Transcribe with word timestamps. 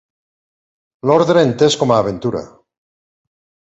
L'ordre 1.09 1.45
entès 1.51 1.79
com 1.85 1.97
a 1.97 2.03
aventura. 2.07 2.45